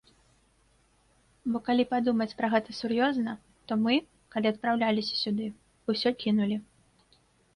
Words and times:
Бо 1.55 1.59
калі 1.67 1.83
падумаць 1.91 2.37
пра 2.39 2.47
гэта 2.53 2.69
сур'ёзна, 2.79 3.35
то 3.71 3.77
мы, 3.83 3.95
калі 4.35 4.47
адпраўляліся 4.53 5.15
сюды, 5.23 5.45
усё 5.93 6.09
кінулі. 6.25 6.57